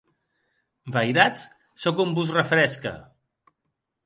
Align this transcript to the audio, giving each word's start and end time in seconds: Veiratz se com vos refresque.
Veiratz 0.95 1.43
se 1.83 1.95
com 2.01 2.17
vos 2.17 2.33
refresque. 2.39 2.95